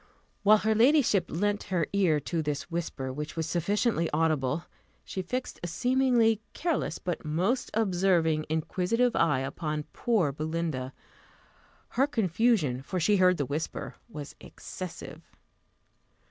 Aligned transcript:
Whilst 0.43 0.63
her 0.63 0.73
ladyship 0.73 1.25
leant 1.29 1.61
her 1.65 1.85
ear 1.93 2.19
to 2.21 2.41
this 2.41 2.71
whisper, 2.71 3.13
which 3.13 3.35
was 3.35 3.45
sufficiently 3.47 4.09
audible, 4.11 4.65
she 5.05 5.21
fixed 5.21 5.59
a 5.61 5.67
seemingly 5.67 6.41
careless, 6.53 6.97
but 6.97 7.23
most 7.23 7.69
observing, 7.75 8.47
inquisitive 8.49 9.15
eye 9.15 9.41
upon 9.41 9.83
poor 9.93 10.31
Belinda. 10.31 10.91
Her 11.89 12.07
confusion, 12.07 12.81
for 12.81 12.99
she 12.99 13.17
heard 13.17 13.37
the 13.37 13.45
whisper, 13.45 13.93
was 14.09 14.35
excessive. 14.41 15.21